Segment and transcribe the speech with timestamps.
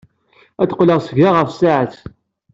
[0.61, 1.95] Ad d-qqleɣ seg-a ɣef tsaɛet.